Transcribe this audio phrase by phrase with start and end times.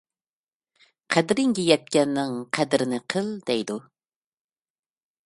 [1.15, 3.77] قەدرىڭگە يەتكەننىڭ قەدرىنى قىل دەيدۇ.